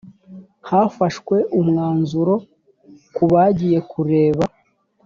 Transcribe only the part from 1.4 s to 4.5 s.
umwanzuro ko bagiye kureba